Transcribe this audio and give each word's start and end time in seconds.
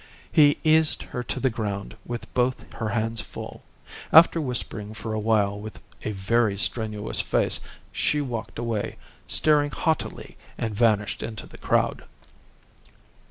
He 0.31 0.57
eased 0.63 1.03
her 1.03 1.21
to 1.21 1.39
the 1.39 1.51
ground 1.51 1.95
with 2.07 2.33
both 2.33 2.65
her 2.73 2.89
hands 2.89 3.21
full. 3.21 3.63
After 4.11 4.41
whispering 4.41 4.95
for 4.95 5.13
a 5.13 5.19
while 5.19 5.59
with 5.59 5.79
a 6.01 6.11
very 6.11 6.57
strenuous 6.57 7.21
face, 7.21 7.59
she 7.91 8.19
walked 8.19 8.57
away, 8.57 8.95
staring 9.27 9.69
haughtily, 9.69 10.37
and 10.57 10.73
vanished 10.73 11.21
into 11.21 11.45
the 11.45 11.59
crowd. 11.59 12.05